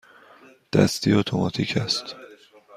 [0.73, 2.15] دستی یا اتوماتیک است؟